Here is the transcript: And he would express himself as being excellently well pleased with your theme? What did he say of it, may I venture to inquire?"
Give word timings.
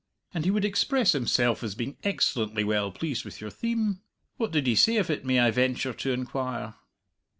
And 0.33 0.45
he 0.45 0.49
would 0.49 0.65
express 0.65 1.11
himself 1.11 1.61
as 1.61 1.75
being 1.75 1.95
excellently 2.03 2.63
well 2.63 2.89
pleased 2.91 3.23
with 3.23 3.39
your 3.39 3.51
theme? 3.51 4.01
What 4.37 4.49
did 4.51 4.65
he 4.65 4.73
say 4.73 4.97
of 4.97 5.11
it, 5.11 5.25
may 5.25 5.39
I 5.39 5.51
venture 5.51 5.93
to 5.93 6.11
inquire?" 6.11 6.73